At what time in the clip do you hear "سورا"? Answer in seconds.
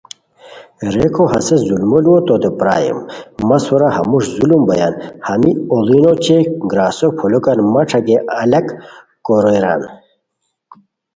3.65-3.89